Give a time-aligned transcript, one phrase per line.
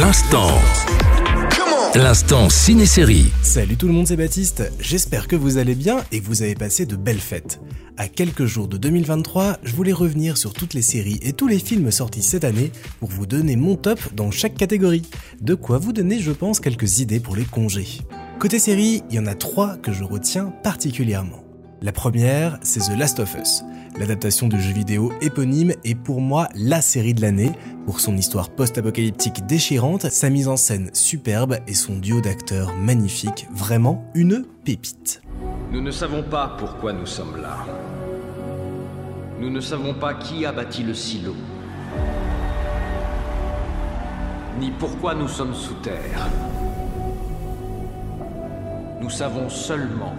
[0.00, 0.48] L'instant.
[1.94, 3.30] L'instant ciné-série.
[3.42, 4.72] Salut tout le monde, c'est Baptiste.
[4.80, 7.60] J'espère que vous allez bien et que vous avez passé de belles fêtes.
[7.96, 11.60] À quelques jours de 2023, je voulais revenir sur toutes les séries et tous les
[11.60, 15.02] films sortis cette année pour vous donner mon top dans chaque catégorie.
[15.40, 18.00] De quoi vous donner, je pense, quelques idées pour les congés.
[18.40, 21.44] Côté série, il y en a trois que je retiens particulièrement.
[21.82, 23.62] La première, c'est The Last of Us.
[23.96, 27.52] L'adaptation du jeu vidéo éponyme est pour moi la série de l'année,
[27.84, 33.46] pour son histoire post-apocalyptique déchirante, sa mise en scène superbe et son duo d'acteurs magnifique,
[33.52, 35.22] vraiment une pépite.
[35.70, 37.58] Nous ne savons pas pourquoi nous sommes là.
[39.38, 41.34] Nous ne savons pas qui a bâti le silo.
[44.60, 46.28] Ni pourquoi nous sommes sous terre.
[49.00, 50.14] Nous savons seulement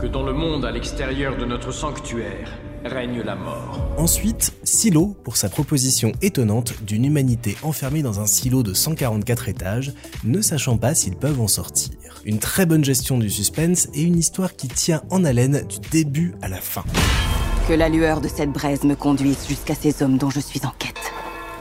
[0.00, 2.50] que dans le monde à l'extérieur de notre sanctuaire
[2.84, 3.80] règne la mort.
[3.98, 9.92] Ensuite, Silo pour sa proposition étonnante d'une humanité enfermée dans un silo de 144 étages,
[10.24, 11.92] ne sachant pas s'ils peuvent en sortir.
[12.24, 16.34] Une très bonne gestion du suspense et une histoire qui tient en haleine du début
[16.42, 16.84] à la fin.
[17.68, 20.72] Que la lueur de cette braise me conduise jusqu'à ces hommes dont je suis en
[20.78, 20.94] quête.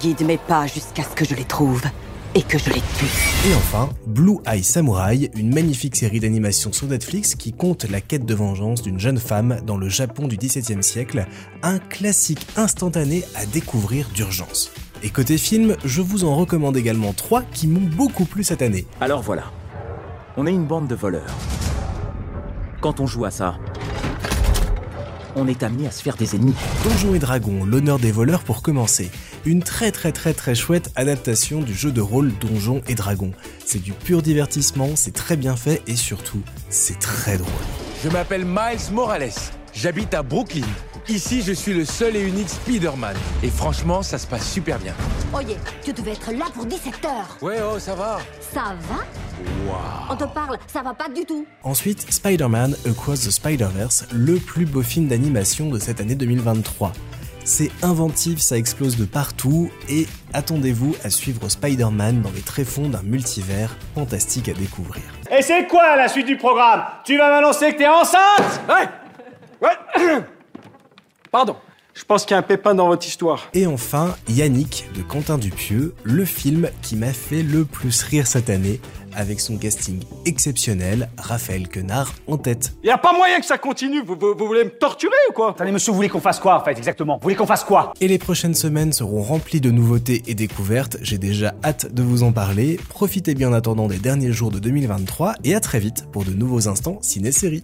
[0.00, 1.82] Guide mes pas jusqu'à ce que je les trouve
[2.34, 3.48] et que je les tue.
[3.48, 8.24] Et enfin, Blue Eye Samurai, une magnifique série d'animation sur Netflix qui compte la quête
[8.24, 11.26] de vengeance d'une jeune femme dans le Japon du XVIIe siècle,
[11.62, 14.70] un classique instantané à découvrir d'urgence.
[15.02, 18.86] Et côté film, je vous en recommande également trois qui m'ont beaucoup plu cette année.
[19.00, 19.44] Alors voilà,
[20.36, 21.34] on est une bande de voleurs.
[22.80, 23.58] Quand on joue à ça,
[25.36, 26.54] on est amené à se faire des ennemis.
[26.84, 29.10] Donjons et Dragons, l'honneur des voleurs pour commencer.
[29.44, 33.32] Une très très très très chouette adaptation du jeu de rôle Donjons et Dragons.
[33.64, 37.50] C'est du pur divertissement, c'est très bien fait et surtout, c'est très drôle.
[38.04, 39.30] Je m'appelle Miles Morales.
[39.72, 40.66] J'habite à Brooklyn.
[41.08, 43.16] Ici, je suis le seul et unique Spider-Man.
[43.42, 44.94] Et franchement, ça se passe super bien.
[45.34, 47.36] Oye, tu devais être là pour 17 heures.
[47.42, 48.20] Ouais, oh, ça va.
[48.54, 49.04] Ça va
[50.08, 51.44] On te parle, ça va pas du tout.
[51.64, 56.92] Ensuite, Spider-Man Across the Spider-Verse, le plus beau film d'animation de cette année 2023.
[57.44, 63.02] C'est inventif, ça explose de partout et attendez-vous à suivre Spider-Man dans les tréfonds d'un
[63.02, 65.02] multivers fantastique à découvrir.
[65.36, 66.84] Et c'est quoi la suite du programme?
[67.04, 68.60] Tu vas m'annoncer que t'es enceinte?
[68.68, 68.88] Ouais
[69.60, 70.22] Ouais
[71.32, 71.56] Pardon,
[71.94, 73.48] je pense qu'il y a un pépin dans votre histoire.
[73.54, 78.50] Et enfin, Yannick de Quentin Dupieux, le film qui m'a fait le plus rire cette
[78.50, 78.80] année,
[79.14, 82.72] avec son casting exceptionnel, Raphaël Quenard en tête.
[82.82, 85.50] Y a pas moyen que ça continue, vous, vous- vous voulez me torturer ou quoi?
[85.50, 87.16] Attendez, monsieur, vous voulez qu'on fasse quoi en fait exactement?
[87.16, 87.92] Vous voulez qu'on fasse quoi?
[88.00, 92.22] Et les prochaines semaines seront remplies de nouveautés et découvertes, j'ai déjà hâte de vous
[92.22, 92.78] en parler.
[92.88, 96.32] Profitez bien en attendant des derniers jours de 2023 et à très vite pour de
[96.32, 97.60] nouveaux instants ciné-série.